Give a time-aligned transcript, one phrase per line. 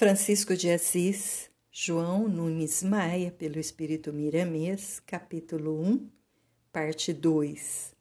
[0.00, 6.08] Francisco de Assis, João Nunes Maia, pelo Espírito Miramês, capítulo 1,
[6.72, 7.94] parte 2.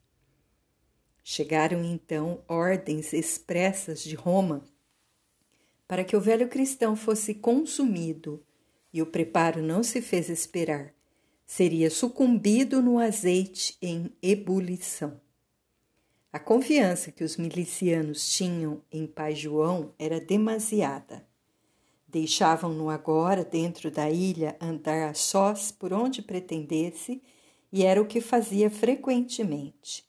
[1.22, 4.64] Chegaram então ordens expressas de Roma
[5.90, 8.42] para que o velho cristão fosse consumido,
[8.94, 10.94] e o preparo não se fez esperar.
[11.46, 15.20] Seria sucumbido no azeite em ebulição.
[16.32, 21.28] A confiança que os milicianos tinham em Pai João era demasiada.
[22.12, 27.22] Deixavam-no agora dentro da ilha andar a sós por onde pretendesse,
[27.72, 30.04] e era o que fazia frequentemente.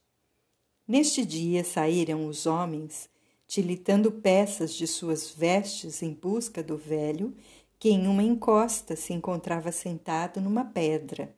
[0.89, 3.11] Neste dia saíram os homens,
[3.47, 7.37] tilitando peças de suas vestes em busca do velho,
[7.79, 11.37] que em uma encosta se encontrava sentado numa pedra,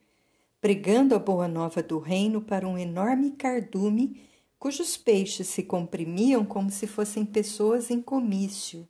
[0.60, 6.70] pregando a boa nova do reino para um enorme cardume cujos peixes se comprimiam como
[6.70, 8.88] se fossem pessoas em comício.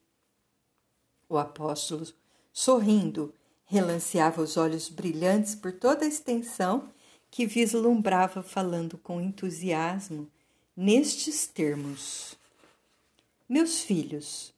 [1.33, 2.07] O apóstolo,
[2.53, 3.33] sorrindo,
[3.65, 6.91] relanceava os olhos brilhantes por toda a extensão
[7.31, 10.29] que vislumbrava falando com entusiasmo
[10.77, 12.37] nestes termos:
[13.49, 14.53] Meus filhos,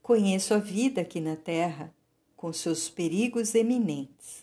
[0.00, 1.92] conheço a vida aqui na terra,
[2.34, 4.42] com seus perigos eminentes.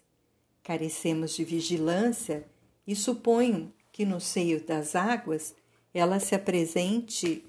[0.61, 2.45] Carecemos de vigilância
[2.85, 5.55] e suponho que no seio das águas
[5.91, 7.43] ela se apresente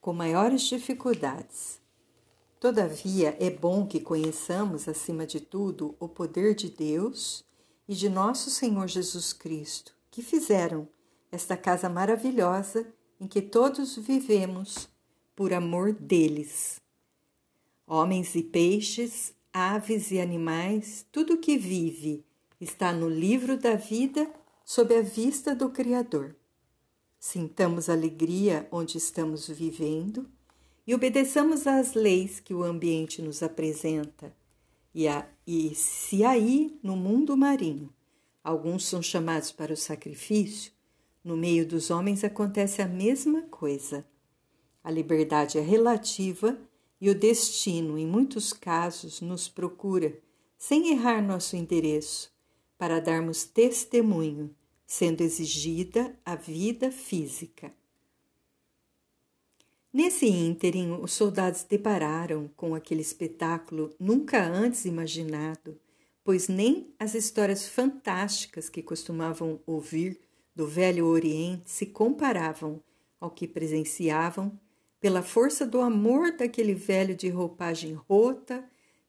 [0.00, 1.86] com maiores dificuldades.
[2.60, 7.44] Todavia, é bom que conheçamos, acima de tudo, o poder de Deus
[7.86, 10.88] e de nosso Senhor Jesus Cristo, que fizeram
[11.30, 12.84] esta casa maravilhosa
[13.20, 14.88] em que todos vivemos
[15.36, 16.80] por amor deles.
[17.86, 22.24] Homens e peixes, aves e animais, tudo que vive
[22.60, 24.28] está no livro da vida
[24.64, 26.34] sob a vista do Criador.
[27.20, 30.28] Sintamos alegria onde estamos vivendo
[30.88, 34.34] e obedeçamos às leis que o ambiente nos apresenta.
[34.94, 37.92] E, a, e se aí, no mundo marinho,
[38.42, 40.72] alguns são chamados para o sacrifício,
[41.22, 44.02] no meio dos homens acontece a mesma coisa.
[44.82, 46.58] A liberdade é relativa
[46.98, 50.18] e o destino, em muitos casos, nos procura,
[50.56, 52.32] sem errar nosso endereço,
[52.78, 54.56] para darmos testemunho
[54.86, 57.77] sendo exigida a vida física.
[59.98, 65.76] Nesse ínterim, os soldados depararam com aquele espetáculo nunca antes imaginado,
[66.22, 70.20] pois nem as histórias fantásticas que costumavam ouvir
[70.54, 72.80] do Velho Oriente se comparavam
[73.20, 74.56] ao que presenciavam
[75.00, 78.64] pela força do amor daquele velho de roupagem rota,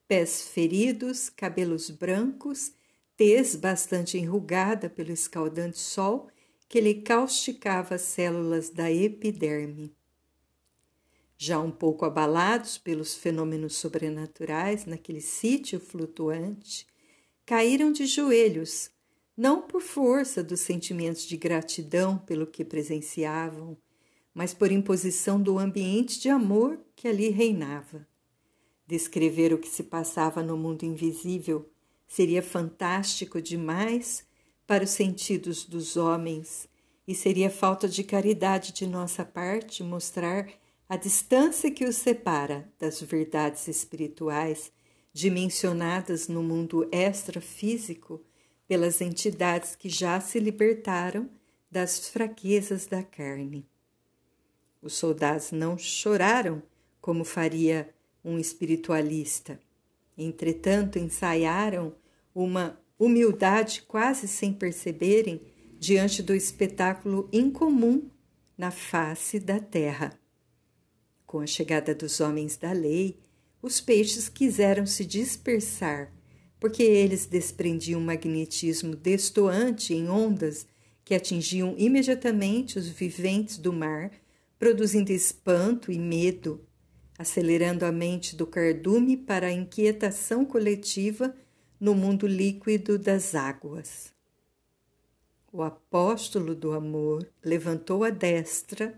[0.08, 2.72] pés feridos, cabelos brancos
[3.16, 6.30] tez bastante enrugada pelo escaldante sol
[6.68, 9.99] que lhe causticava as células da epiderme.
[11.42, 16.86] Já um pouco abalados pelos fenômenos sobrenaturais naquele sítio flutuante,
[17.46, 18.92] caíram de joelhos,
[19.38, 23.78] não por força dos sentimentos de gratidão pelo que presenciavam,
[24.34, 28.06] mas por imposição do ambiente de amor que ali reinava.
[28.86, 31.70] Descrever o que se passava no mundo invisível
[32.06, 34.26] seria fantástico demais
[34.68, 36.68] para os sentidos dos homens
[37.08, 40.46] e seria falta de caridade de nossa parte mostrar
[40.90, 44.72] a distância que os separa das verdades espirituais
[45.14, 48.20] dimensionadas no mundo extrafísico
[48.68, 51.30] pelas entidades que já se libertaram
[51.70, 53.70] das fraquezas da carne.
[54.82, 56.64] Os soldados não choraram
[57.00, 57.94] como faria
[58.26, 59.60] um espiritualista.
[60.18, 61.94] Entretanto, ensaiaram
[62.34, 65.40] uma humildade quase sem perceberem
[65.78, 68.10] diante do espetáculo incomum
[68.58, 70.20] na face da terra.
[71.30, 73.20] Com a chegada dos homens da lei,
[73.62, 76.12] os peixes quiseram se dispersar,
[76.60, 80.66] porque eles desprendiam um magnetismo destoante em ondas
[81.06, 84.10] que atingiam imediatamente os viventes do mar,
[84.58, 86.68] produzindo espanto e medo
[87.20, 91.36] acelerando a mente do cardume para a inquietação coletiva
[91.78, 94.14] no mundo líquido das águas.
[95.52, 98.98] O apóstolo do amor levantou a destra,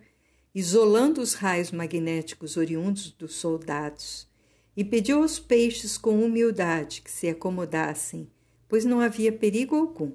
[0.53, 4.29] isolando os raios magnéticos oriundos dos soldados,
[4.75, 8.29] e pediu aos peixes com humildade que se acomodassem,
[8.67, 10.13] pois não havia perigo algum.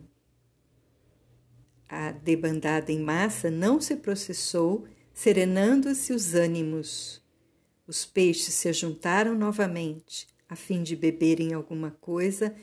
[1.88, 7.22] A debandada em massa não se processou, serenando-se os ânimos.
[7.86, 12.54] Os peixes se juntaram novamente, a fim de beberem alguma coisa,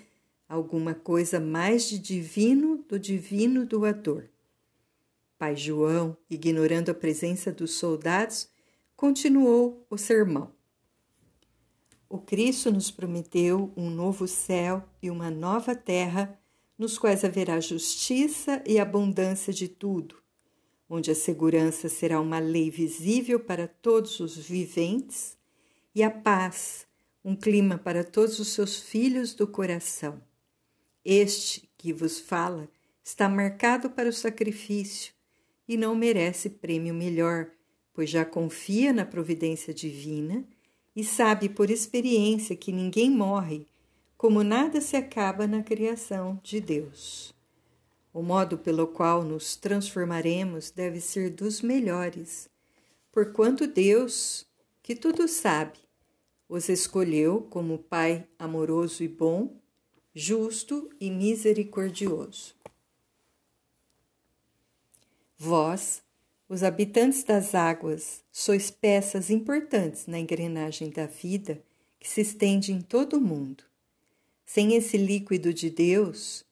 [0.48, 4.26] alguma coisa mais de divino do divino doador.
[5.44, 8.48] Pai João, ignorando a presença dos soldados,
[8.96, 10.54] continuou o sermão.
[12.08, 16.40] O Cristo nos prometeu um novo céu e uma nova terra,
[16.78, 20.16] nos quais haverá justiça e abundância de tudo,
[20.90, 25.38] onde a segurança será uma lei visível para todos os viventes
[25.94, 26.88] e a paz,
[27.22, 30.24] um clima para todos os seus filhos do coração.
[31.04, 32.70] Este que vos fala
[33.04, 35.13] está marcado para o sacrifício
[35.68, 37.50] e não merece prêmio melhor,
[37.94, 40.46] pois já confia na providência divina
[40.96, 43.68] e sabe por experiência que ninguém morre,
[44.18, 47.34] como nada se acaba na criação de Deus.
[48.14, 52.48] O modo pelo qual nos transformaremos deve ser dos melhores,
[53.12, 54.46] porquanto Deus,
[54.84, 55.80] que tudo sabe,
[56.48, 59.56] os escolheu como Pai amoroso e bom,
[60.14, 62.54] justo e misericordioso.
[65.46, 66.02] Vós,
[66.48, 71.62] os habitantes das águas, sois peças importantes na engrenagem da vida
[72.00, 73.66] que se estende em todo o mundo.
[74.46, 76.46] Sem esse líquido de Deus,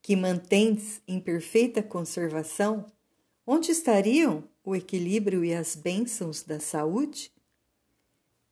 [0.00, 2.86] que mantens em perfeita conservação,
[3.46, 7.30] onde estariam o equilíbrio e as bênçãos da saúde?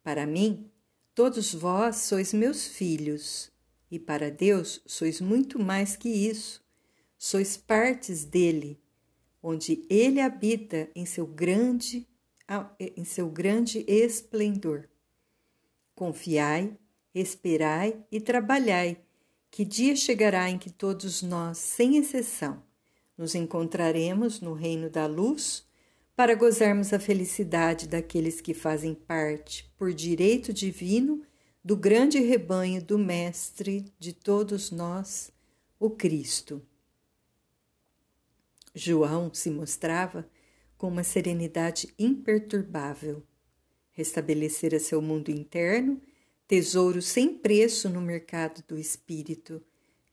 [0.02, 0.70] Para mim,
[1.14, 3.50] todos vós sois meus filhos,
[3.90, 6.62] e para Deus sois muito mais que isso.
[7.16, 8.78] Sois partes dele,
[9.42, 12.06] onde ele habita em seu grande
[12.96, 14.88] em seu grande esplendor.
[15.94, 16.76] Confiai,
[17.14, 18.98] esperai e trabalhai,
[19.50, 22.62] que dia chegará em que todos nós, sem exceção,
[23.16, 25.66] nos encontraremos no reino da luz
[26.14, 31.22] para gozarmos a felicidade daqueles que fazem parte, por direito divino,
[31.62, 35.30] do grande rebanho do Mestre de todos nós,
[35.78, 36.62] o Cristo.
[38.78, 40.28] João se mostrava
[40.76, 43.22] com uma serenidade imperturbável.
[43.90, 46.00] Restabelecera seu mundo interno,
[46.46, 49.60] tesouro sem preço no mercado do espírito,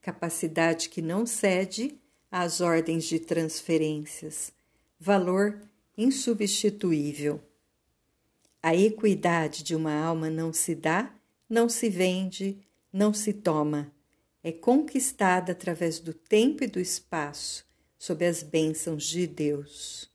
[0.02, 2.02] capacidade que não cede
[2.32, 4.52] às ordens de transferências,
[5.00, 5.62] valor
[5.96, 7.40] insubstituível.
[8.64, 11.14] A equidade de uma alma não se dá,
[11.48, 12.58] não se vende,
[12.92, 13.94] não se toma.
[14.44, 17.66] É conquistada através do tempo e do espaço,
[17.98, 20.10] sob as bênçãos de Deus.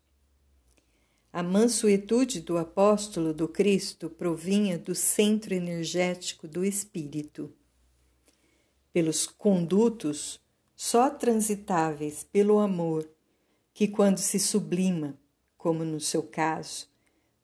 [1.33, 7.53] A mansuetude do apóstolo do Cristo provinha do centro energético do espírito.
[8.93, 10.41] Pelos condutos
[10.75, 13.09] só transitáveis pelo amor,
[13.73, 15.17] que quando se sublima,
[15.57, 16.89] como no seu caso,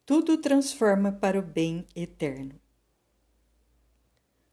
[0.05, 2.59] tudo transforma para o bem eterno.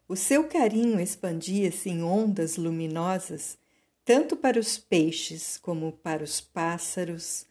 [0.08, 3.58] O seu carinho expandia-se em ondas luminosas
[4.06, 7.46] tanto para os peixes como para os pássaros,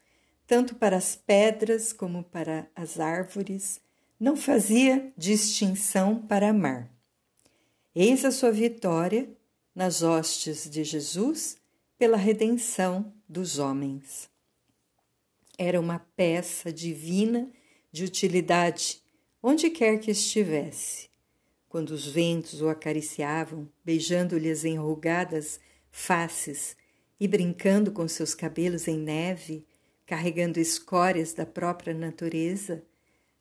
[0.46, 3.80] tanto para as pedras como para as árvores,
[4.20, 6.90] não fazia distinção para amar.
[7.94, 9.28] Eis a sua vitória
[9.74, 11.56] nas hostes de Jesus
[11.98, 14.28] pela redenção dos homens.
[15.58, 17.50] Era uma peça divina
[17.90, 19.02] de utilidade
[19.42, 21.10] onde quer que estivesse.
[21.68, 25.58] Quando os ventos o acariciavam, beijando-lhe as enrugadas
[25.92, 26.74] faces
[27.20, 29.64] e brincando com seus cabelos em neve,
[30.04, 32.82] carregando escórias da própria natureza,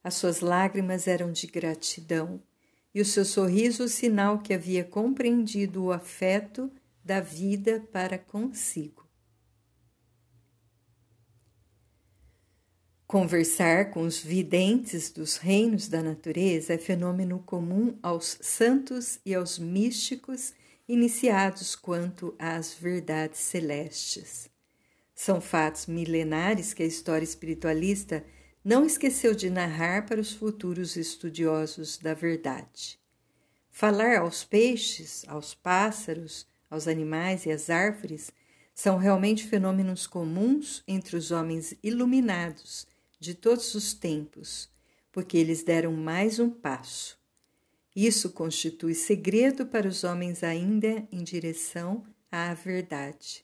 [0.04, 2.44] as suas lágrimas eram de gratidão
[2.94, 6.70] e o seu sorriso o sinal que havia compreendido o afeto
[7.04, 9.10] da vida para consigo.
[13.08, 19.60] Conversar com os videntes dos reinos da natureza é fenômeno comum aos santos e aos
[19.60, 20.54] místicos
[20.92, 24.50] iniciados quanto às verdades celestes.
[25.16, 28.26] São fatos milenares que a história espiritualista
[28.62, 33.00] não esqueceu de narrar para os futuros estudiosos da verdade.
[33.70, 38.30] Falar aos peixes, aos pássaros, aos animais e às árvores
[38.76, 42.86] são realmente fenômenos comuns entre os homens iluminados
[43.18, 44.70] de todos os tempos,
[45.10, 47.21] porque eles deram mais um passo
[47.96, 53.44] isso constitui segredo para os homens ainda em direção à verdade.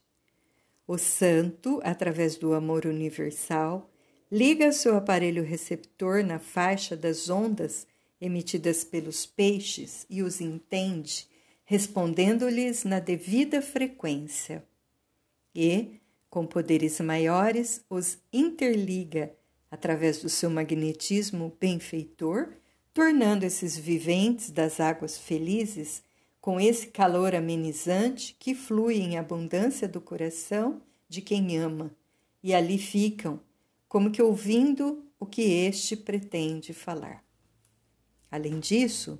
[0.88, 3.92] O santo, através do amor universal,
[4.32, 7.86] liga seu aparelho receptor na faixa das ondas
[8.22, 11.28] emitidas pelos peixes e os entende,
[11.66, 14.64] respondendo-lhes na devida frequência.
[15.54, 16.00] E,
[16.30, 19.36] com poderes maiores, os interliga
[19.70, 22.54] através do seu magnetismo benfeitor
[22.98, 26.02] tornando esses viventes das águas felizes
[26.42, 31.96] com esse calor amenizante que flui em abundância do coração de quem ama,
[32.42, 33.40] e ali ficam,
[33.88, 37.24] como que ouvindo o que este pretende falar.
[38.32, 39.20] Além disso,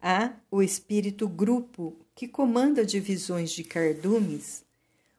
[0.00, 4.64] Há o espírito grupo que comanda divisões de cardumes,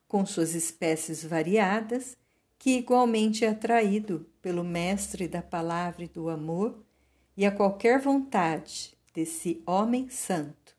[0.08, 2.18] com suas espécies variadas,
[2.58, 6.84] que igualmente é atraído pelo mestre da palavra e do amor
[7.36, 10.76] e a qualquer vontade desse homem santo.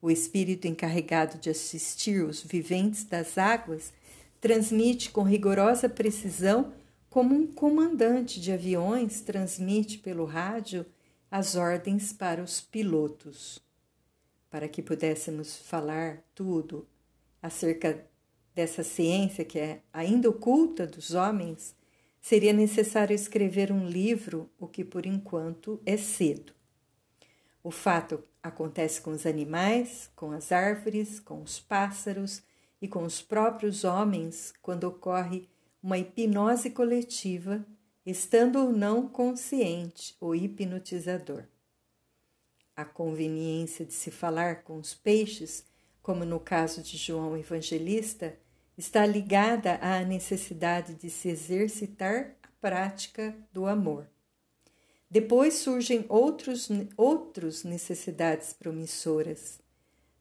[0.00, 3.92] O espírito encarregado de assistir os viventes das águas
[4.40, 6.72] transmite com rigorosa precisão,
[7.10, 10.84] como um comandante de aviões transmite pelo rádio
[11.30, 13.58] as ordens para os pilotos.
[14.50, 16.86] Para que pudéssemos falar tudo
[17.42, 18.04] acerca
[18.54, 21.75] dessa ciência que é ainda oculta dos homens,
[22.26, 26.52] seria necessário escrever um livro, o que por enquanto é cedo.
[27.62, 32.42] O fato acontece com os animais, com as árvores, com os pássaros
[32.82, 35.48] e com os próprios homens quando ocorre
[35.80, 37.64] uma hipnose coletiva,
[38.04, 41.44] estando ou não consciente o hipnotizador.
[42.74, 45.64] A conveniência de se falar com os peixes,
[46.02, 48.36] como no caso de João Evangelista,
[48.76, 54.06] está ligada à necessidade de se exercitar a prática do amor.
[55.10, 59.60] Depois surgem outros, outras necessidades promissoras.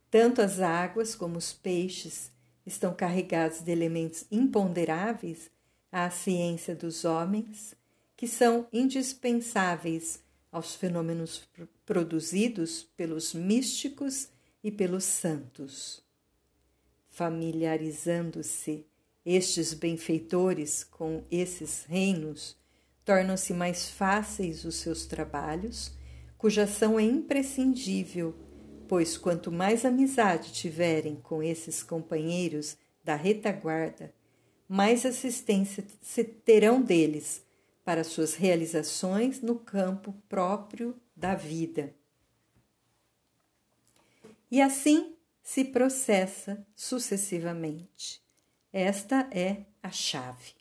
[0.09, 2.31] Tanto as águas como os peixes
[2.65, 5.49] estão carregados de elementos imponderáveis
[5.91, 7.75] à ciência dos homens,
[8.15, 11.43] que são indispensáveis aos fenômenos
[11.85, 14.29] produzidos pelos místicos
[14.63, 16.04] e pelos santos
[17.15, 18.85] familiarizando-se
[19.25, 22.57] estes benfeitores com esses reinos,
[23.05, 25.93] tornam-se mais fáceis os seus trabalhos,
[26.37, 28.35] cuja ação é imprescindível,
[28.85, 34.13] pois quanto mais amizade tiverem com esses companheiros da retaguarda,
[34.67, 37.41] mais assistência se terão deles
[37.85, 41.95] para suas realizações no campo próprio da vida.
[44.51, 45.14] E assim
[45.45, 48.19] se processa sucessivamente.
[48.73, 50.53] Esta é a chave.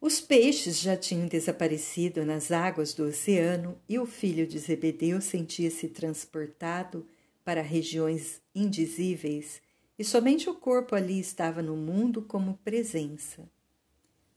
[0.00, 5.88] Os peixes já tinham desaparecido nas águas do oceano e o filho de Zebedeu sentia-se
[5.88, 7.04] transportado
[7.44, 9.60] para regiões indizíveis
[9.98, 13.50] e somente o corpo ali estava no mundo como presença.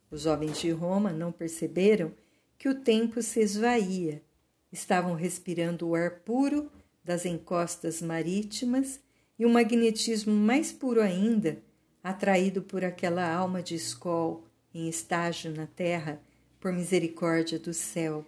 [0.10, 2.16] Os homens de Roma não perceberam
[2.58, 4.24] que o tempo se esvaía,
[4.72, 6.72] estavam respirando o ar puro
[7.10, 9.00] das encostas marítimas
[9.40, 11.58] e um magnetismo mais puro ainda,
[12.04, 16.22] atraído por aquela alma de escol em estágio na terra,
[16.60, 18.24] por misericórdia do céu.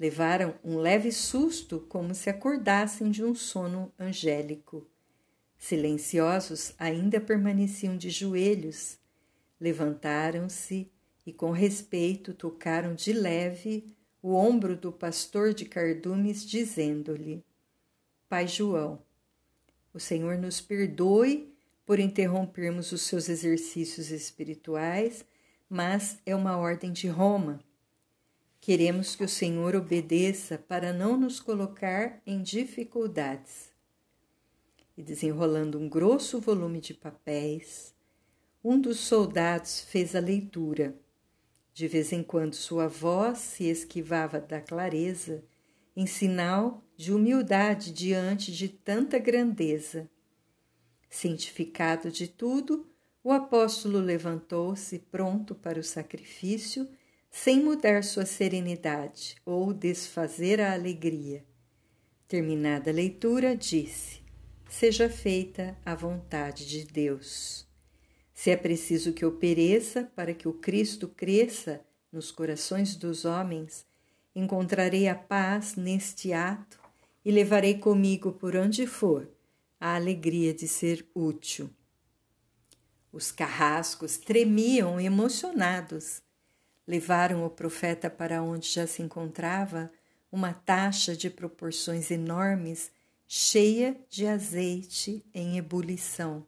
[0.00, 4.86] Levaram um leve susto, como se acordassem de um sono angélico.
[5.58, 8.98] Silenciosos, ainda permaneciam de joelhos.
[9.60, 10.90] Levantaram-se
[11.26, 17.44] e, com respeito, tocaram de leve o ombro do pastor de cardumes, dizendo-lhe:
[18.34, 19.00] Pai João.
[19.92, 21.54] O Senhor nos perdoe
[21.86, 25.24] por interrompermos os seus exercícios espirituais,
[25.70, 27.60] mas é uma ordem de Roma.
[28.60, 33.70] Queremos que o Senhor obedeça para não nos colocar em dificuldades.
[34.98, 37.94] E desenrolando um grosso volume de papéis,
[38.64, 40.92] um dos soldados fez a leitura.
[41.72, 45.44] De vez em quando sua voz se esquivava da clareza,
[45.94, 50.08] em sinal de humildade diante de tanta grandeza.
[51.10, 52.86] Cientificado de tudo,
[53.22, 56.88] o apóstolo levantou-se pronto para o sacrifício,
[57.30, 61.44] sem mudar sua serenidade ou desfazer a alegria.
[62.28, 64.22] Terminada a leitura, disse:
[64.68, 67.66] Seja feita a vontade de Deus.
[68.32, 71.80] Se é preciso que eu pereça para que o Cristo cresça
[72.12, 73.86] nos corações dos homens,
[74.34, 76.83] encontrarei a paz neste ato
[77.24, 79.28] e levarei comigo por onde for
[79.80, 81.70] a alegria de ser útil.
[83.12, 86.20] Os carrascos tremiam emocionados.
[86.86, 89.90] Levaram o profeta para onde já se encontrava
[90.30, 92.90] uma taxa de proporções enormes,
[93.26, 96.46] cheia de azeite em ebulição.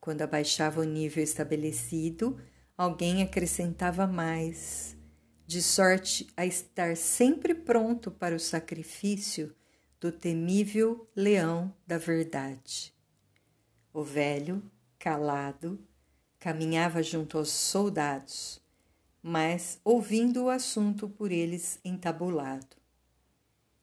[0.00, 2.40] Quando abaixava o nível estabelecido,
[2.76, 4.96] alguém acrescentava mais
[5.50, 9.52] de sorte a estar sempre pronto para o sacrifício
[9.98, 12.94] do temível leão da verdade.
[13.92, 14.62] O velho,
[14.96, 15.84] calado,
[16.38, 18.62] caminhava junto aos soldados,
[19.20, 22.76] mas ouvindo o assunto por eles entabulado.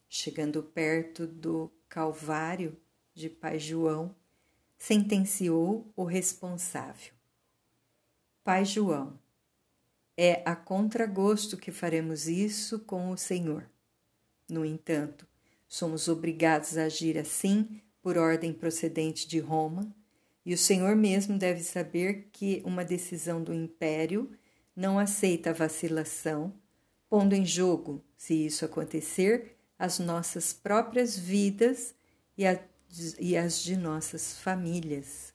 [0.08, 2.78] Chegando perto do Calvário
[3.14, 4.16] de Pai João,
[4.78, 7.12] sentenciou o responsável.
[8.42, 9.20] Pai João,
[10.18, 13.70] é a contragosto que faremos isso com o Senhor.
[14.50, 15.28] No entanto,
[15.68, 19.94] somos obrigados a agir assim por ordem procedente de Roma,
[20.44, 24.32] e o Senhor mesmo deve saber que uma decisão do império
[24.76, 26.54] não aceita vacilação,
[27.10, 31.94] pondo em jogo, se isso acontecer, as nossas próprias vidas
[32.38, 32.60] e, a,
[33.20, 35.34] e as de nossas famílias.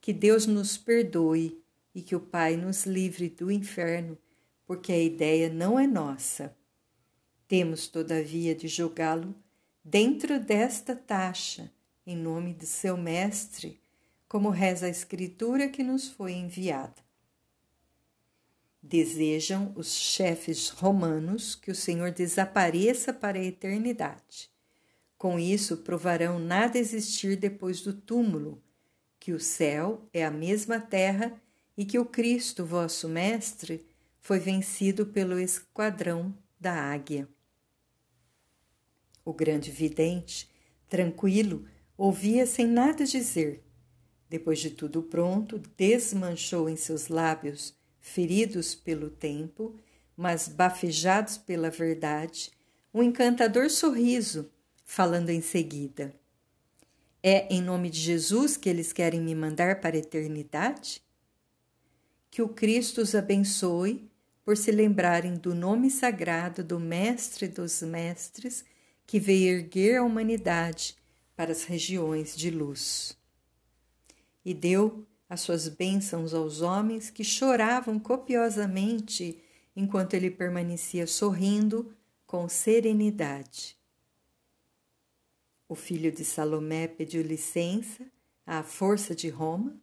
[0.00, 1.60] Que Deus nos perdoe
[1.96, 4.18] e que o Pai nos livre do inferno,
[4.66, 6.54] porque a ideia não é nossa.
[7.48, 9.34] Temos, todavia, de jogá-lo
[9.82, 11.72] dentro desta taxa,
[12.06, 13.80] em nome de seu Mestre,
[14.28, 17.02] como reza a Escritura que nos foi enviada.
[18.82, 24.50] Desejam os chefes romanos que o Senhor desapareça para a eternidade.
[25.16, 28.62] Com isso, provarão nada existir depois do túmulo,
[29.18, 31.40] que o céu é a mesma terra
[31.76, 33.86] e que o Cristo, vosso Mestre,
[34.20, 37.28] foi vencido pelo esquadrão da águia.
[39.24, 40.50] O grande vidente,
[40.88, 41.66] tranquilo,
[41.96, 43.62] ouvia sem nada dizer.
[44.28, 49.76] Depois de tudo pronto, desmanchou em seus lábios feridos pelo tempo,
[50.16, 52.50] mas bafejados pela verdade,
[52.94, 54.50] um encantador sorriso,
[54.84, 56.12] falando em seguida:
[57.22, 61.05] É em nome de Jesus que eles querem me mandar para a eternidade?
[62.36, 64.10] Que o Cristo os abençoe
[64.44, 68.62] por se lembrarem do nome sagrado do Mestre dos Mestres
[69.06, 70.98] que veio erguer a humanidade
[71.34, 73.16] para as regiões de luz.
[74.44, 79.42] E deu as suas bênçãos aos homens que choravam copiosamente
[79.74, 81.90] enquanto ele permanecia sorrindo
[82.26, 83.78] com serenidade.
[85.66, 88.04] O filho de Salomé pediu licença
[88.44, 89.74] à força de Roma,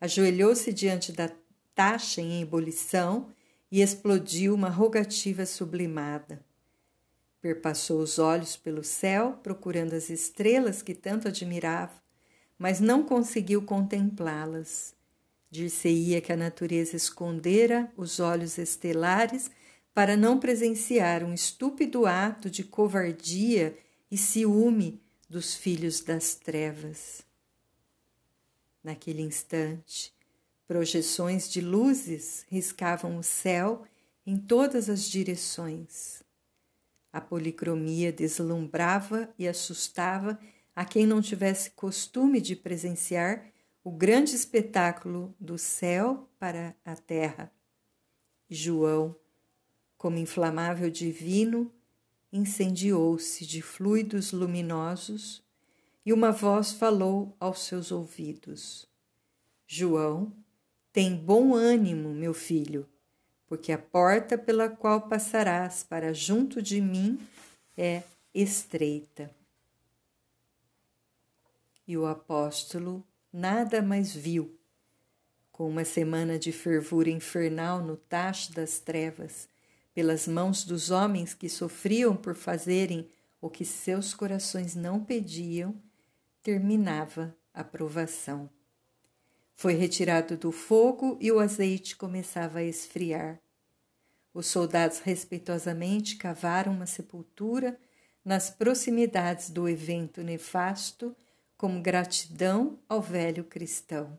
[0.00, 1.30] ajoelhou-se diante da
[1.78, 3.28] taxa em ebulição
[3.70, 6.44] e explodiu uma rogativa sublimada.
[7.40, 12.02] Perpassou os olhos pelo céu, procurando as estrelas que tanto admirava,
[12.58, 14.92] mas não conseguiu contemplá-las.
[15.52, 19.48] Dir-se-ia que a natureza escondera os olhos estelares
[19.94, 23.78] para não presenciar um estúpido ato de covardia
[24.10, 27.22] e ciúme dos filhos das trevas.
[28.82, 30.17] Naquele instante,
[30.68, 33.84] projeções de luzes riscavam o céu
[34.26, 36.22] em todas as direções.
[37.10, 40.38] A policromia deslumbrava e assustava
[40.76, 43.50] a quem não tivesse costume de presenciar
[43.82, 47.50] o grande espetáculo do céu para a terra.
[48.50, 49.16] João,
[49.96, 51.72] como inflamável divino,
[52.30, 55.42] incendiou-se de fluidos luminosos
[56.04, 58.86] e uma voz falou aos seus ouvidos:
[59.66, 60.32] João,
[60.98, 62.84] tem bom ânimo, meu filho,
[63.46, 67.20] porque a porta pela qual passarás para junto de mim
[67.76, 68.02] é
[68.34, 69.30] estreita
[71.86, 74.58] e o apóstolo nada mais viu.
[75.52, 79.48] Com uma semana de fervura infernal no tacho das trevas,
[79.94, 83.08] pelas mãos dos homens que sofriam por fazerem
[83.40, 85.80] o que seus corações não pediam,
[86.42, 88.50] terminava a provação.
[89.60, 93.40] Foi retirado do fogo e o azeite começava a esfriar.
[94.32, 97.76] Os soldados respeitosamente cavaram uma sepultura
[98.24, 101.12] nas proximidades do evento nefasto
[101.56, 104.16] como gratidão ao velho cristão.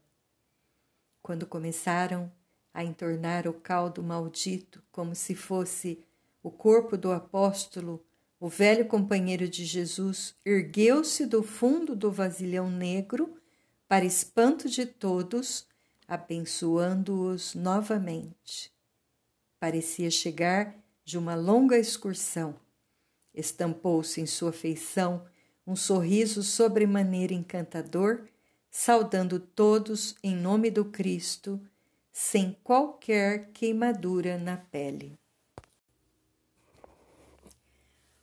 [1.22, 2.30] Quando começaram
[2.74, 6.04] a entornar o caldo maldito como se fosse
[6.44, 8.06] o corpo do apóstolo,
[8.42, 13.39] o velho companheiro de Jesus ergueu-se do fundo do vasilhão negro
[13.90, 15.66] para espanto de todos,
[16.08, 18.72] abençoando-os novamente.
[19.60, 22.56] Parecia chegar de uma longa excursão.
[23.34, 25.26] Estampou-se em sua feição
[25.66, 28.28] um sorriso sobremaneira encantador,
[28.70, 31.60] saudando todos em nome do Cristo,
[32.12, 35.18] sem qualquer queimadura na pele.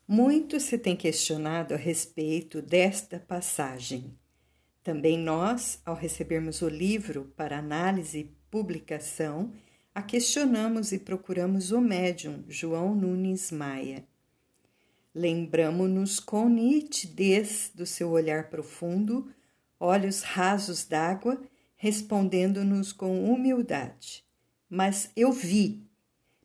[0.07, 4.17] Muito se tem questionado a respeito desta passagem.
[4.87, 9.53] Também nós, ao recebermos o livro para análise e publicação,
[9.93, 14.07] a questionamos e procuramos o médium João Nunes Maia.
[15.13, 19.29] Lembramo-nos com nitidez do seu olhar profundo,
[19.81, 21.43] olhos rasos d'água,
[21.75, 24.25] respondendo-nos com humildade.
[24.71, 25.83] Mas eu vi.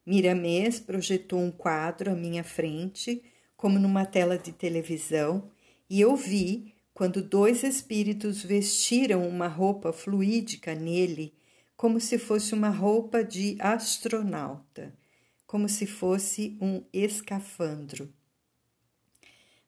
[0.04, 3.22] Miramês projetou um quadro à minha frente,
[3.56, 5.52] como numa tela de televisão,
[5.88, 11.34] e eu vi quando dois espíritos vestiram uma roupa fluídica nele,
[11.76, 14.94] como se fosse uma roupa de astronauta,
[15.48, 18.14] como se fosse um escafandro.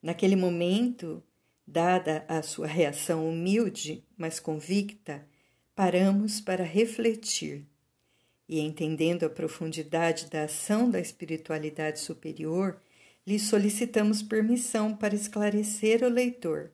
[0.02, 1.22] Naquele momento,
[1.66, 5.26] dada a sua reação humilde, mas convicta,
[5.74, 7.66] paramos para refletir
[8.48, 12.80] e, entendendo a profundidade da ação da espiritualidade superior,
[13.26, 16.70] lhe solicitamos permissão para esclarecer o leitor.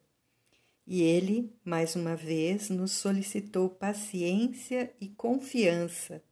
[0.87, 6.23] E ele, mais uma vez, nos solicitou paciência e confiança.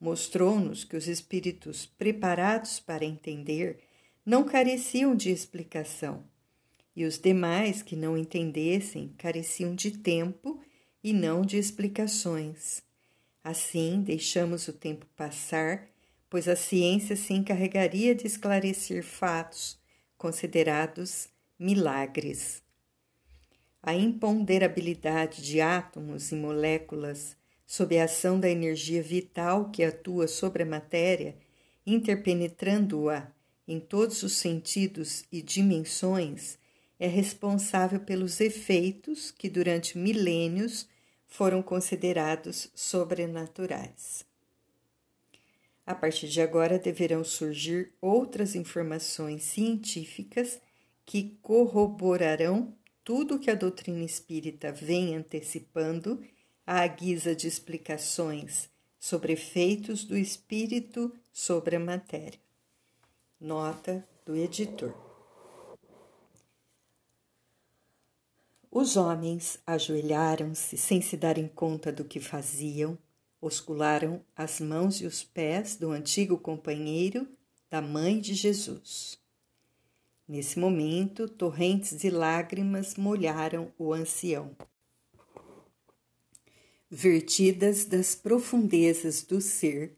[0.00, 3.78] Mostrou-nos que os espíritos preparados para entender
[4.24, 6.24] não careciam de explicação,
[6.94, 10.60] e os demais que não entendessem careciam de tempo
[11.02, 12.82] e não de explicações.
[13.44, 15.88] Assim, deixamos o tempo passar,
[16.28, 19.78] pois a ciência se encarregaria de esclarecer fatos
[20.18, 22.65] considerados milagres.
[23.86, 30.64] A imponderabilidade de átomos e moléculas sob a ação da energia vital que atua sobre
[30.64, 31.36] a matéria,
[31.86, 33.30] interpenetrando-a
[33.68, 36.58] em todos os sentidos e dimensões,
[36.98, 40.88] é responsável pelos efeitos que durante milênios
[41.28, 44.26] foram considerados sobrenaturais.
[45.86, 50.60] A partir de agora deverão surgir outras informações científicas
[51.04, 52.74] que corroborarão
[53.06, 56.20] tudo que a doutrina espírita vem antecipando
[56.66, 62.40] à guisa de explicações sobre efeitos do espírito sobre a matéria.
[63.40, 64.92] Nota do editor.
[68.68, 72.98] Os homens ajoelharam-se sem se darem conta do que faziam,
[73.40, 77.24] oscularam as mãos e os pés do antigo companheiro
[77.70, 79.24] da mãe de Jesus.
[80.28, 84.56] Nesse momento, torrentes de lágrimas molharam o ancião.
[86.90, 89.96] Vertidas das profundezas do ser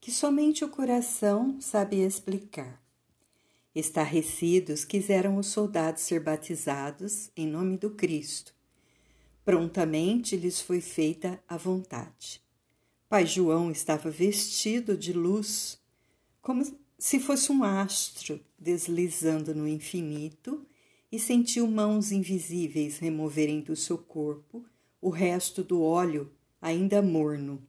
[0.00, 2.82] que somente o coração sabe explicar.
[3.74, 8.54] Estarrecidos, quiseram os soldados ser batizados em nome do Cristo.
[9.44, 12.42] Prontamente lhes foi feita a vontade.
[13.08, 15.80] Pai João estava vestido de luz,
[16.42, 16.62] como
[17.00, 20.66] se fosse um astro deslizando no infinito,
[21.10, 24.64] e sentiu mãos invisíveis removerem do seu corpo
[25.00, 27.66] o resto do óleo ainda morno.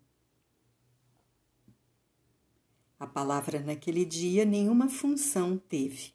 [3.00, 6.12] A palavra naquele dia nenhuma função teve.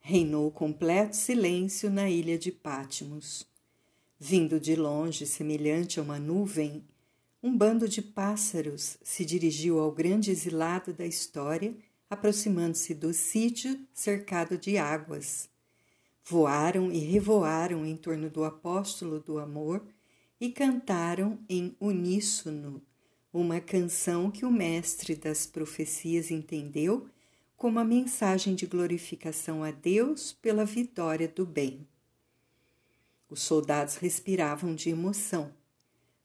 [0.00, 3.46] Reinou completo silêncio na ilha de Pátimos.
[4.18, 6.82] Vindo de longe, semelhante a uma nuvem,
[7.42, 11.76] um bando de pássaros se dirigiu ao grande exilado da história,
[12.14, 15.48] aproximando-se do sítio cercado de águas.
[16.24, 19.86] Voaram e revoaram em torno do apóstolo do amor
[20.40, 22.82] e cantaram em uníssono
[23.32, 27.08] uma canção que o mestre das profecias entendeu
[27.56, 31.86] como a mensagem de glorificação a Deus pela vitória do bem.
[33.28, 35.52] Os soldados respiravam de emoção.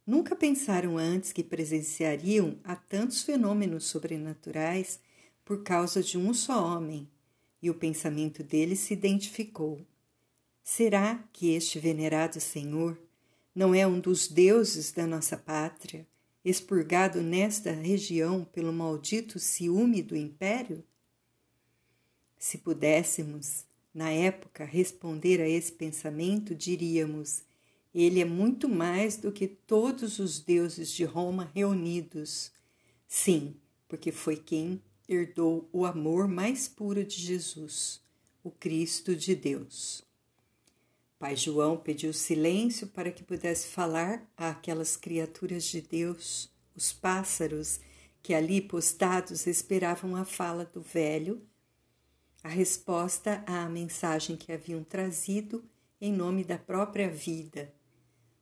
[0.05, 4.99] Nunca pensaram antes que presenciariam a tantos fenômenos sobrenaturais
[5.49, 7.09] por causa de um só homem,
[7.59, 9.81] e o pensamento deles se identificou.
[10.61, 12.95] Será que este venerado Senhor
[13.55, 16.05] não é um dos deuses da nossa pátria?
[16.45, 20.83] expurgado nesta região pelo maldito ciúme do império?
[22.37, 27.41] Se pudéssemos, na época, responder a esse pensamento, diríamos:
[27.91, 32.51] ele é muito mais do que todos os deuses de Roma reunidos.
[33.07, 33.55] Sim,
[33.87, 34.79] porque foi quem
[35.09, 37.99] herdou o amor mais puro de Jesus,
[38.43, 40.03] o Cristo de Deus.
[41.17, 47.79] Pai João pediu silêncio para que pudesse falar àquelas criaturas de Deus, os pássaros
[48.21, 51.41] que ali postados esperavam a fala do velho,
[52.43, 55.67] a resposta à mensagem que haviam trazido
[55.99, 57.73] em nome da própria vida.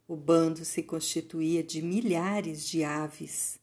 [0.06, 3.58] O bando se constituía de milhares de aves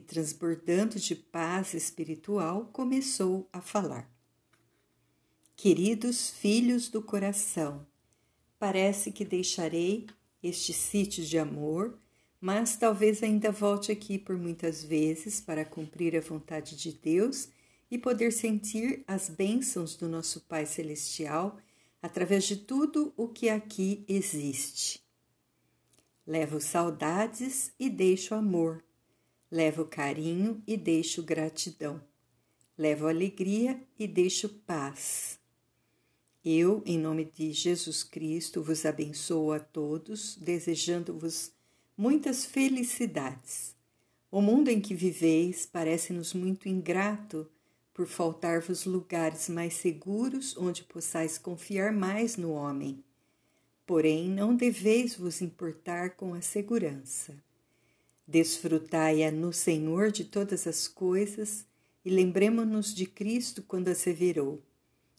[0.00, 4.10] e, transbordando de paz espiritual, começou a falar.
[5.54, 7.86] Queridos filhos do coração,
[8.60, 10.06] Parece que deixarei
[10.42, 11.98] este sítio de amor,
[12.38, 17.48] mas talvez ainda volte aqui por muitas vezes para cumprir a vontade de Deus
[17.90, 21.58] e poder sentir as bênçãos do nosso Pai Celestial
[22.02, 25.02] através de tudo o que aqui existe.
[26.26, 28.84] Levo saudades e deixo amor.
[29.50, 32.00] Levo carinho e deixo gratidão.
[32.78, 35.40] Levo alegria e deixo paz.
[36.44, 41.52] Eu, em nome de Jesus Cristo, vos abençoo a todos, desejando-vos
[41.96, 43.74] muitas felicidades.
[44.30, 47.50] O mundo em que viveis parece-nos muito ingrato
[47.92, 53.02] por faltar-vos lugares mais seguros onde possais confiar mais no homem.
[53.84, 57.49] Porém, não deveis vos importar com a segurança.
[58.30, 61.66] Desfrutai-a no Senhor de todas as coisas
[62.04, 64.62] e lembremo-nos de Cristo quando asseverou: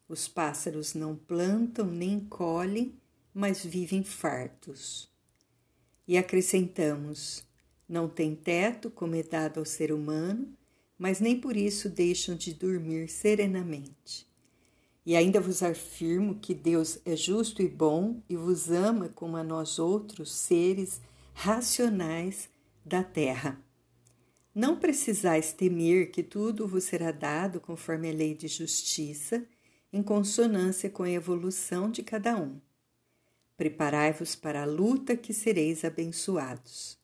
[0.07, 2.95] Os pássaros não plantam nem colhem,
[3.33, 5.11] mas vivem fartos.
[6.07, 7.43] E acrescentamos:
[7.85, 10.47] Não tem teto como é dado ao ser humano,
[10.97, 14.25] mas nem por isso deixam de dormir serenamente.
[15.05, 19.43] E ainda vos afirmo que Deus é justo e bom e vos ama como a
[19.43, 21.01] nós outros seres
[21.33, 22.49] racionais
[22.91, 23.57] da terra.
[24.53, 29.47] Não precisais temer que tudo vos será dado conforme a lei de justiça,
[29.93, 32.59] em consonância com a evolução de cada um.
[33.55, 36.97] Preparai-vos para a luta que sereis abençoados.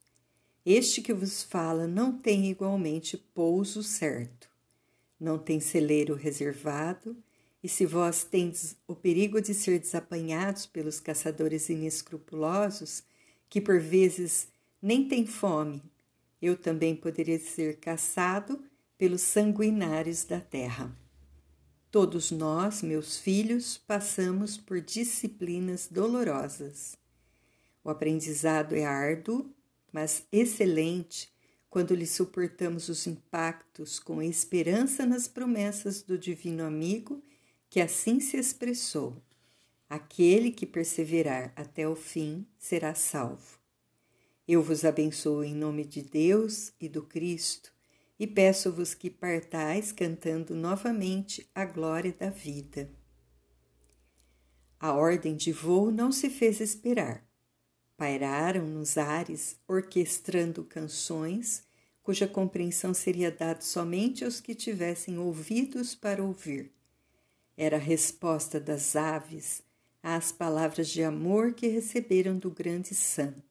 [0.66, 4.50] Este que vos fala não tem igualmente pouso certo,
[5.18, 7.16] não tem celeiro reservado,
[7.64, 13.04] e se vós tendes o perigo de ser desapanhados pelos caçadores inescrupulosos,
[13.50, 14.50] que por vezes
[14.82, 15.82] nem têm fome,
[16.42, 18.64] eu também poderia ser caçado
[18.98, 20.96] pelos sanguinários da terra.
[21.90, 26.98] Todos nós, meus filhos, passamos por disciplinas dolorosas.
[27.84, 29.54] O aprendizado é árduo
[29.92, 31.34] mas excelente
[31.70, 37.24] quando lhe suportamos os impactos com esperança nas promessas do Divino Amigo,
[37.70, 39.22] que assim se expressou:
[39.90, 43.57] Aquele que perseverar até o fim será salvo.
[44.48, 47.74] Eu vos abençoo em nome de Deus e do Cristo
[48.20, 52.90] e peço-vos que partais cantando novamente a glória da vida.
[54.80, 57.28] A ordem de voo não se fez esperar
[57.98, 61.66] pairaram nos ares, orquestrando canções
[62.04, 66.72] cuja compreensão seria dada somente aos que tivessem ouvidos para ouvir.
[67.58, 69.62] Era a resposta das aves
[70.02, 73.47] às palavras de amor que receberam do grande santo.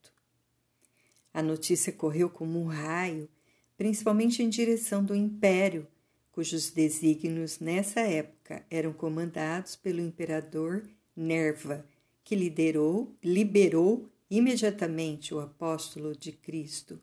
[1.36, 3.28] A notícia correu como um raio,
[3.76, 5.86] principalmente em direção do império,
[6.32, 11.84] cujos desígnios nessa época eram comandados pelo imperador Nerva,
[12.24, 16.98] que liderou, liberou imediatamente o apóstolo de Cristo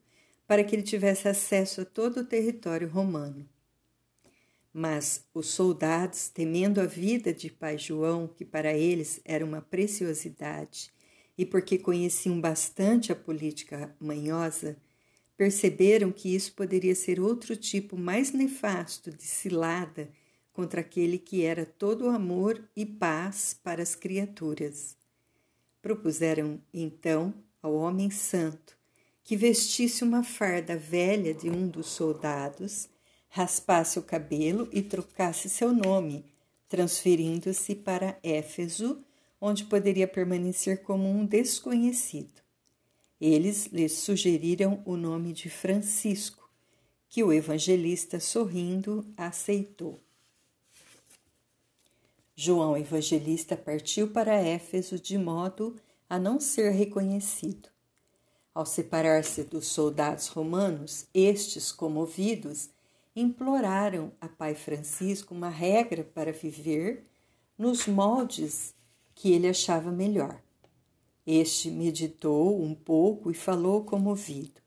[0.48, 3.48] para que ele tivesse acesso a todo o território romano.
[4.74, 10.92] Mas os soldados, temendo a vida de pai João, que para eles era uma preciosidade,
[11.38, 14.78] e porque conheciam bastante a política manhosa,
[15.36, 20.10] perceberam que isso poderia ser outro tipo mais nefasto de cilada
[20.52, 24.96] contra aquele que era todo amor e paz para as criaturas.
[25.82, 28.78] Propuseram então ao homem santo
[29.24, 32.90] que vestisse uma farda velha de um dos soldados,
[33.30, 36.26] raspasse o cabelo e trocasse seu nome,
[36.68, 39.04] transferindo-se para Éfeso,
[39.46, 42.42] onde poderia permanecer como um desconhecido.
[43.20, 46.50] Eles lhe sugeriram o nome de Francisco,
[47.10, 50.00] que o evangelista, sorrindo, aceitou.
[52.34, 55.76] João Evangelista partiu para Éfeso de modo
[56.10, 57.68] a não ser reconhecido.
[58.56, 62.70] Ao separar-se dos soldados romanos, estes, comovidos,
[63.14, 67.04] imploraram a Pai Francisco uma regra para viver
[67.58, 68.74] nos moldes
[69.16, 70.42] que ele achava melhor.
[71.26, 74.62] Este meditou um pouco e falou comovido: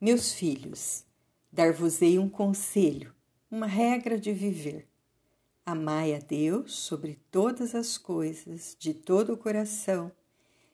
[0.00, 1.04] Meus filhos,
[1.52, 3.14] dar-vos-ei um conselho,
[3.50, 4.88] uma regra de viver.
[5.64, 10.10] Amai a Deus sobre todas as coisas, de todo o coração,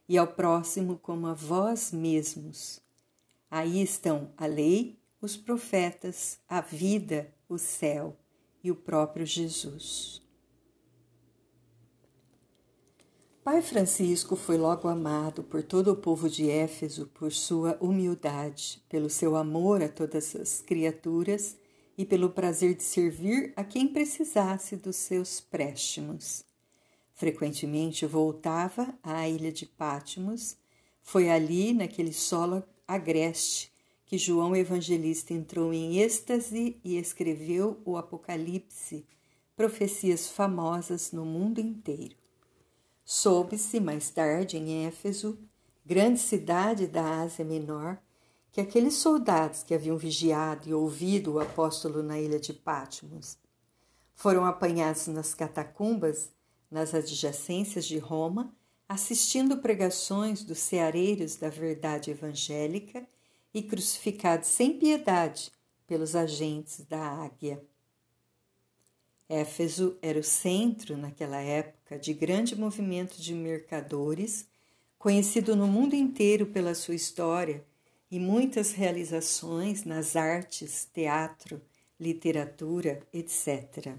[0.09, 2.81] e ao próximo como a vós mesmos.
[3.51, 8.17] Aí estão a lei, os profetas, a vida, o céu
[8.65, 10.22] e o próprio Jesus.
[13.45, 19.11] Pai Francisco foi logo amado por todo o povo de Éfeso por sua humildade, pelo
[19.11, 21.57] seu amor a todas as criaturas
[21.99, 26.45] e pelo prazer de servir a quem precisasse dos seus préstimos.
[27.15, 30.57] Frequentemente voltava à ilha de Pátimos.
[31.03, 33.73] Foi ali, naquele solo agreste,
[34.07, 39.05] que João Evangelista entrou em êxtase e escreveu o Apocalipse,
[39.57, 42.22] profecias famosas no mundo inteiro.
[43.05, 45.39] Soube-se mais tarde em Éfeso,
[45.85, 47.99] grande cidade da Ásia Menor,
[48.51, 53.39] que aqueles soldados que haviam vigiado e ouvido o apóstolo na ilha de Patmos
[54.15, 56.31] foram apanhados nas catacumbas,
[56.71, 58.55] nas adjacências de Roma,
[58.89, 63.07] assistindo pregações dos ceareiros da verdade evangélica
[63.55, 65.51] e crucificados sem piedade
[65.87, 67.63] pelos agentes da águia.
[69.29, 74.47] Éfeso era o centro, naquela época, de grande movimento de mercadores,
[74.99, 77.65] conhecido no mundo inteiro pela sua história
[78.11, 81.61] e muitas realizações nas artes, teatro,
[81.99, 83.97] literatura, etc.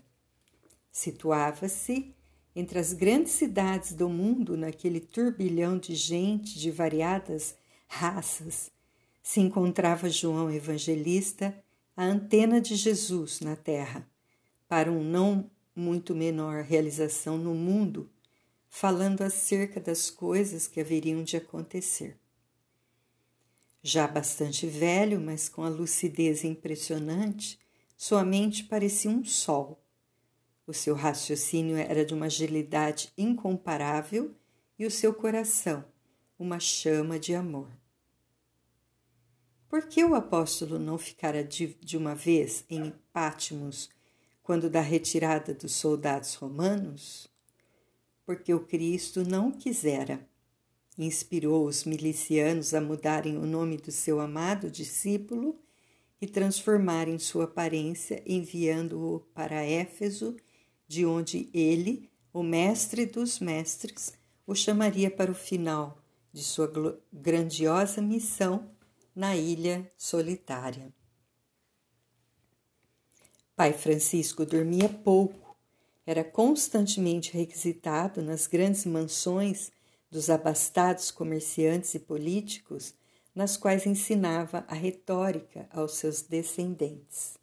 [0.92, 2.14] Situava-se
[2.56, 7.56] entre as grandes cidades do mundo, naquele turbilhão de gente de variadas
[7.88, 8.72] raças,
[9.22, 11.56] se encontrava João Evangelista,
[11.96, 14.08] a antena de Jesus na terra,
[14.68, 18.10] para um não muito menor realização no mundo,
[18.68, 22.18] falando acerca das coisas que haveriam de acontecer.
[23.82, 27.60] Já bastante velho, mas com a lucidez impressionante,
[27.98, 29.84] sua mente parecia um sol.
[30.66, 34.34] O seu raciocínio era de uma agilidade incomparável
[34.80, 35.84] e o seu coração
[36.38, 37.70] uma chama de amor.
[39.70, 43.90] Por que o apóstolo não ficara de, uma vez em Pátimos
[44.44, 47.28] quando da retirada dos soldados romanos?
[48.26, 50.28] Porque o Cristo não quisera.
[50.98, 55.58] Inspirou os milicianos a mudarem o nome do seu amado discípulo
[56.22, 60.36] e transformarem sua aparência, enviando-o para Éfeso,
[60.88, 64.14] de onde ele, o mestre dos mestres,
[64.46, 65.98] o chamaria para o final
[66.32, 66.72] de sua
[67.12, 68.70] grandiosa missão
[69.16, 70.94] na ilha solitária.
[73.56, 75.56] Pai Francisco dormia pouco,
[76.06, 79.72] era constantemente requisitado nas grandes mansões
[80.10, 82.94] dos abastados comerciantes e políticos,
[83.34, 87.34] nas quais ensinava a retórica aos seus descendentes.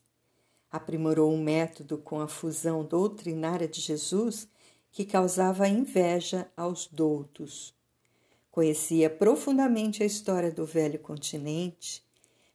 [0.70, 4.49] Aprimorou um método com a fusão doutrinária de Jesus
[4.92, 7.75] que causava inveja aos doutos
[8.51, 12.05] Conhecia profundamente a história do velho continente,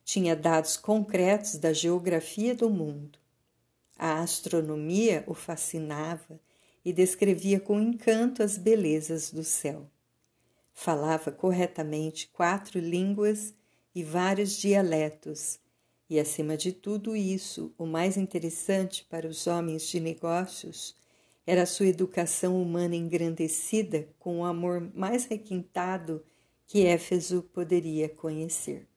[0.04, 3.18] tinha dados concretos da geografia do mundo.
[3.98, 6.40] A astronomia o fascinava
[6.84, 9.90] e descrevia com encanto as belezas do céu.
[10.74, 13.54] Falava corretamente quatro línguas
[13.94, 15.60] e vários dialetos,
[16.10, 20.96] e acima de tudo isso, o mais interessante para os homens de negócios
[21.48, 26.24] era sua educação humana engrandecida com o amor mais requintado
[26.68, 28.88] que Éfeso poderia conhecer.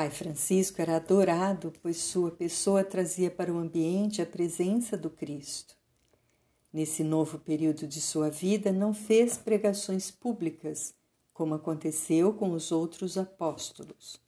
[0.00, 5.76] Pai Francisco era adorado, pois sua pessoa trazia para o ambiente a presença do Cristo.
[6.72, 10.94] Nesse novo período de sua vida, não fez pregações públicas,
[11.34, 14.18] como aconteceu com os outros apóstolos.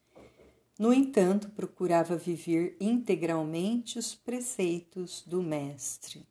[0.78, 6.26] No entanto, procurava viver integralmente os preceitos do Mestre.